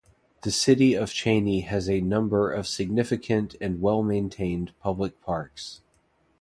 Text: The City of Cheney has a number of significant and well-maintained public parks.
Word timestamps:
The 0.41 0.49
City 0.49 0.95
of 0.95 1.13
Cheney 1.13 1.59
has 1.59 1.87
a 1.87 2.01
number 2.01 2.51
of 2.51 2.67
significant 2.67 3.55
and 3.61 3.81
well-maintained 3.83 4.71
public 4.79 5.21
parks. 5.21 5.81